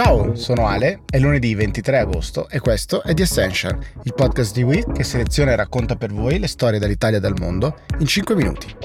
[0.00, 4.62] Ciao, sono Ale, è lunedì 23 agosto e questo è The Essential, il podcast di
[4.62, 8.36] Will che seleziona e racconta per voi le storie dall'Italia e dal mondo in 5
[8.36, 8.76] minuti.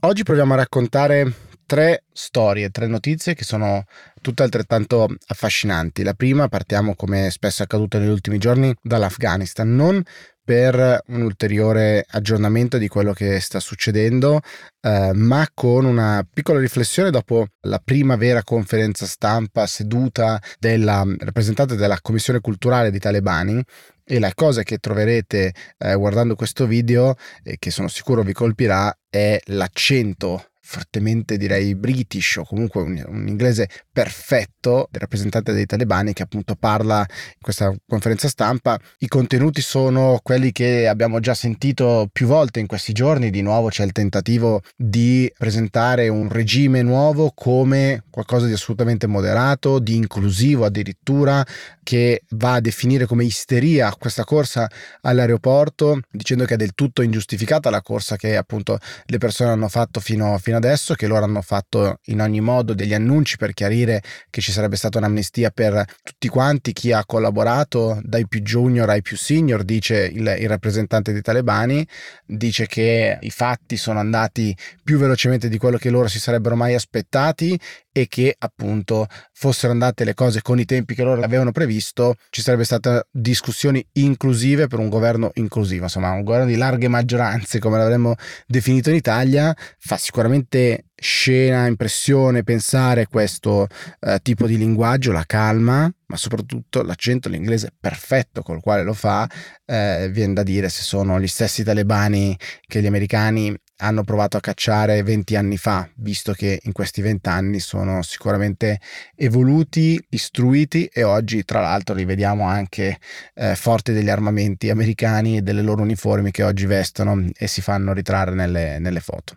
[0.00, 1.32] Oggi proviamo a raccontare
[1.66, 3.84] tre storie, tre notizie che sono
[4.22, 6.02] tutte altrettanto affascinanti.
[6.02, 10.02] La prima partiamo, come spesso è accaduto negli ultimi giorni, dall'Afghanistan, non
[10.46, 14.40] per un ulteriore aggiornamento di quello che sta succedendo,
[14.80, 21.74] eh, ma con una piccola riflessione dopo la prima vera conferenza stampa seduta della rappresentante
[21.74, 23.60] della Commissione Culturale di Talebani
[24.04, 28.96] e la cosa che troverete eh, guardando questo video e che sono sicuro vi colpirà
[29.10, 36.12] è l'accento fortemente direi british o comunque un, un, inglese perfetto del rappresentante dei talebani
[36.12, 38.76] che appunto parla in questa conferenza stampa.
[38.98, 43.68] I contenuti sono quelli che abbiamo già sentito più volte in questi giorni, di nuovo
[43.68, 50.64] c'è il tentativo di presentare un regime nuovo come qualcosa di assolutamente moderato, di inclusivo
[50.64, 51.46] addirittura,
[51.86, 54.68] che va a definire come isteria questa corsa
[55.02, 60.00] all'aeroporto, dicendo che è del tutto ingiustificata la corsa che appunto le persone hanno fatto
[60.00, 64.40] fino, fino adesso, che loro hanno fatto in ogni modo degli annunci per chiarire che
[64.40, 69.16] ci sarebbe stata un'amnistia per tutti quanti, chi ha collaborato dai più junior ai più
[69.16, 71.86] senior, dice il, il rappresentante dei talebani,
[72.24, 76.74] dice che i fatti sono andati più velocemente di quello che loro si sarebbero mai
[76.74, 77.58] aspettati
[77.96, 82.42] e che appunto fossero andate le cose con i tempi che loro avevano previsto, ci
[82.42, 87.78] sarebbe stata discussioni inclusive per un governo inclusivo, insomma un governo di larghe maggioranze come
[87.78, 88.14] l'avremmo
[88.46, 90.45] definito in Italia, fa sicuramente
[90.94, 93.66] scena, impressione pensare questo
[94.00, 99.28] eh, tipo di linguaggio, la calma, ma soprattutto l'accento l'inglese perfetto col quale lo fa,
[99.64, 104.40] eh, viene da dire se sono gli stessi talebani che gli americani hanno provato a
[104.40, 108.80] cacciare 20 anni fa, visto che in questi 20 anni sono sicuramente
[109.14, 112.98] evoluti, istruiti e oggi tra l'altro li vediamo anche
[113.34, 117.92] eh, forti degli armamenti americani e delle loro uniformi che oggi vestono e si fanno
[117.92, 119.36] ritrarre nelle, nelle foto.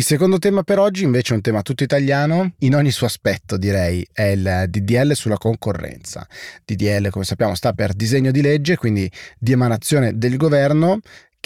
[0.00, 3.58] Il secondo tema per oggi invece è un tema tutto italiano, in ogni suo aspetto
[3.58, 6.26] direi, è il DDL sulla concorrenza.
[6.64, 11.00] DDL come sappiamo sta per disegno di legge, quindi di emanazione del governo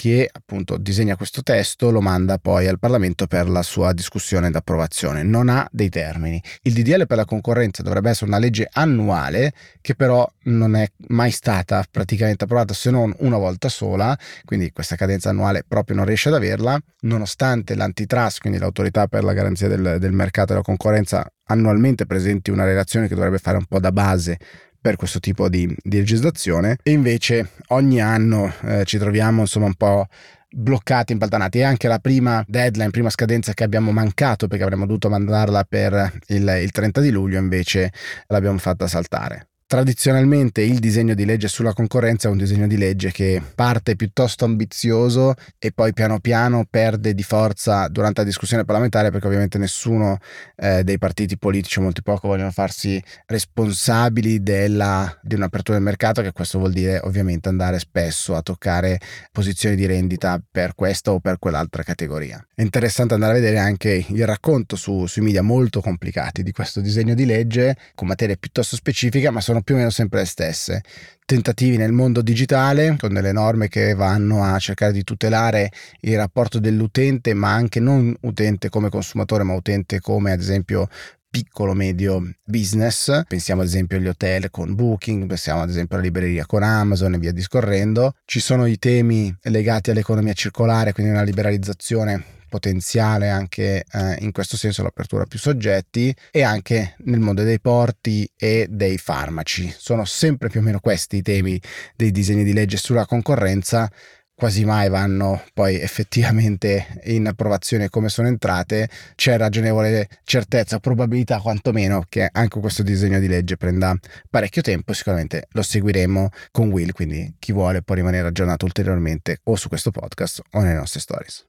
[0.05, 4.55] che appunto disegna questo testo, lo manda poi al Parlamento per la sua discussione ed
[4.55, 5.23] approvazione.
[5.23, 6.39] Non ha dei termini.
[6.61, 9.51] Il DDL per la concorrenza dovrebbe essere una legge annuale
[9.81, 14.95] che però non è mai stata praticamente approvata se non una volta sola, quindi questa
[14.95, 19.97] cadenza annuale proprio non riesce ad averla, nonostante l'antitrust, quindi l'autorità per la garanzia del,
[19.99, 23.91] del mercato e della concorrenza, annualmente presenti una relazione che dovrebbe fare un po' da
[23.91, 24.37] base
[24.85, 29.73] per questo tipo di, di legislazione e invece ogni anno eh, ci troviamo insomma un
[29.73, 30.05] po'
[30.47, 35.09] bloccati, impaltanati e anche la prima deadline, prima scadenza che abbiamo mancato perché avremmo dovuto
[35.09, 37.91] mandarla per il, il 30 di luglio invece
[38.27, 39.47] l'abbiamo fatta saltare.
[39.67, 44.45] Tradizionalmente il disegno di legge sulla concorrenza è un disegno di legge che parte piuttosto
[44.45, 50.19] ambizioso e poi piano piano perde di forza durante la discussione parlamentare perché ovviamente nessuno
[50.55, 56.31] eh, dei partiti politici, molti poco, vogliono farsi responsabili della, di un'apertura del mercato che
[56.31, 58.99] questo vuol dire ovviamente andare spesso a toccare
[59.31, 62.39] posizioni di rendita per questa o per quell'altra categoria.
[62.53, 66.81] È interessante andare a vedere anche il racconto su, sui media molto complicati di questo
[66.81, 70.25] disegno di legge con materie piuttosto specifiche ma sono sono più o meno sempre le
[70.25, 70.83] stesse.
[71.25, 75.71] Tentativi nel mondo digitale con delle norme che vanno a cercare di tutelare
[76.01, 80.87] il rapporto dell'utente, ma anche non utente come consumatore, ma utente come ad esempio
[81.29, 83.23] piccolo medio business.
[83.27, 87.17] Pensiamo ad esempio agli hotel con Booking, pensiamo ad esempio alla libreria con Amazon e
[87.17, 88.13] via discorrendo.
[88.25, 94.55] Ci sono i temi legati all'economia circolare, quindi una liberalizzazione potenziale anche eh, in questo
[94.55, 99.73] senso l'apertura a più soggetti e anche nel mondo dei porti e dei farmaci.
[99.77, 101.59] Sono sempre più o meno questi i temi
[101.97, 103.91] dei disegni di legge sulla concorrenza
[104.35, 112.03] quasi mai vanno poi effettivamente in approvazione come sono entrate, c'è ragionevole certezza, probabilità quantomeno
[112.07, 113.97] che anche questo disegno di legge prenda
[114.29, 119.55] parecchio tempo, sicuramente lo seguiremo con Will, quindi chi vuole può rimanere aggiornato ulteriormente o
[119.55, 121.45] su questo podcast o nelle nostre stories.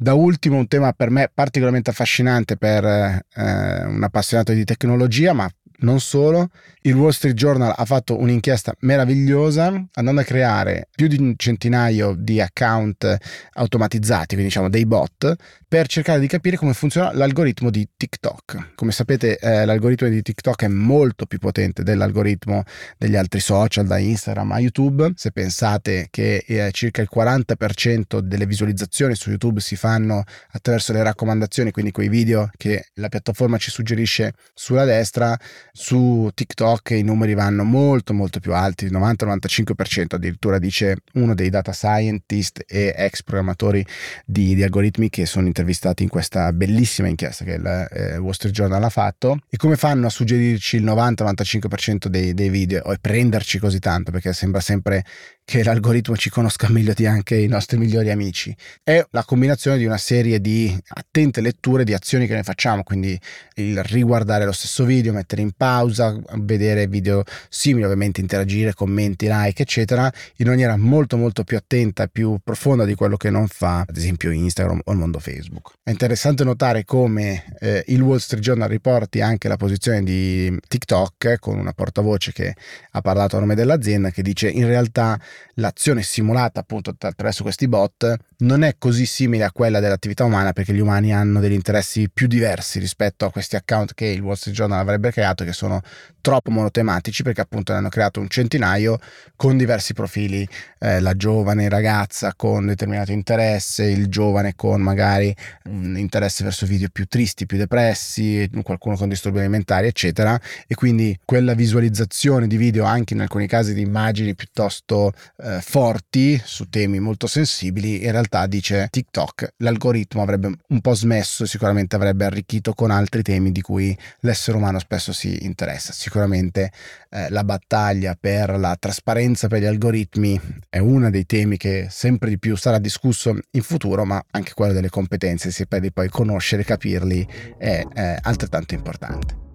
[0.00, 5.50] Da ultimo un tema per me particolarmente affascinante per eh, un appassionato di tecnologia, ma
[5.80, 6.50] Non solo,
[6.82, 12.14] il Wall Street Journal ha fatto un'inchiesta meravigliosa andando a creare più di un centinaio
[12.18, 13.16] di account
[13.52, 15.36] automatizzati, quindi diciamo dei bot,
[15.68, 18.72] per cercare di capire come funziona l'algoritmo di TikTok.
[18.74, 22.64] Come sapete eh, l'algoritmo di TikTok è molto più potente dell'algoritmo
[22.96, 25.12] degli altri social, da Instagram a YouTube.
[25.14, 31.02] Se pensate che eh, circa il 40% delle visualizzazioni su YouTube si fanno attraverso le
[31.02, 35.38] raccomandazioni, quindi quei video che la piattaforma ci suggerisce sulla destra,
[35.78, 41.72] su TikTok i numeri vanno molto molto più alti, 90-95% addirittura dice uno dei data
[41.72, 43.86] scientist e ex programmatori
[44.26, 48.52] di, di algoritmi che sono intervistati in questa bellissima inchiesta che il eh, Wall Street
[48.52, 49.38] Journal ha fatto.
[49.48, 54.10] E come fanno a suggerirci il 90-95% dei, dei video e prenderci così tanto?
[54.10, 55.04] Perché sembra sempre
[55.48, 58.54] che l'algoritmo ci conosca meglio di anche i nostri migliori amici.
[58.82, 63.18] È la combinazione di una serie di attente letture di azioni che noi facciamo, quindi
[63.54, 69.62] il riguardare lo stesso video, mettere in pausa, vedere video simili, ovviamente interagire, commenti, like,
[69.62, 73.86] eccetera, in maniera molto molto più attenta e più profonda di quello che non fa,
[73.88, 75.76] ad esempio, Instagram o il mondo Facebook.
[75.82, 81.38] È interessante notare come eh, il Wall Street Journal riporti anche la posizione di TikTok
[81.38, 82.54] con una portavoce che
[82.90, 85.18] ha parlato a nome dell'azienda che dice in realtà
[85.54, 90.72] l'azione simulata appunto attraverso questi bot non è così simile a quella dell'attività umana perché
[90.72, 94.56] gli umani hanno degli interessi più diversi rispetto a questi account che il Wall Street
[94.56, 95.80] Journal avrebbe creato che sono
[96.20, 98.98] troppo monotematici perché appunto ne hanno creato un centinaio
[99.34, 100.46] con diversi profili
[100.78, 105.34] eh, la giovane ragazza con determinato interesse il giovane con magari
[105.64, 110.38] un interesse verso video più tristi più depressi qualcuno con disturbi alimentari eccetera.
[110.66, 116.40] E quindi quella visualizzazione di video anche in alcuni casi di immagini piuttosto eh, forti
[116.44, 122.24] su temi molto sensibili, in realtà dice TikTok l'algoritmo avrebbe un po' smesso, sicuramente avrebbe
[122.24, 125.92] arricchito con altri temi di cui l'essere umano spesso si interessa.
[125.92, 126.72] Sicuramente
[127.10, 132.28] eh, la battaglia per la trasparenza per gli algoritmi è uno dei temi che sempre
[132.30, 137.26] di più sarà discusso in futuro, ma anche quello delle competenze, se poi conoscere, capirli,
[137.58, 139.47] è, è altrettanto importante.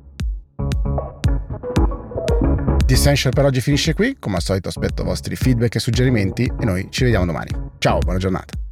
[2.85, 6.44] The Essential per oggi finisce qui, come al solito aspetto i vostri feedback e suggerimenti
[6.44, 7.50] e noi ci vediamo domani.
[7.77, 8.62] Ciao, buona giornata.